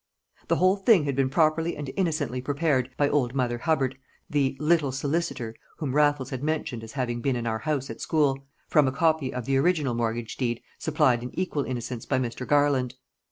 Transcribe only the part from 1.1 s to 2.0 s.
been properly and